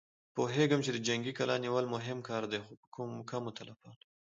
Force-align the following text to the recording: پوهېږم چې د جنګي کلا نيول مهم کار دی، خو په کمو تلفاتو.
پوهېږم 0.35 0.79
چې 0.85 0.91
د 0.93 0.97
جنګي 1.07 1.33
کلا 1.39 1.55
نيول 1.63 1.85
مهم 1.95 2.19
کار 2.29 2.43
دی، 2.51 2.59
خو 2.93 3.01
په 3.15 3.23
کمو 3.29 3.55
تلفاتو. 3.57 4.07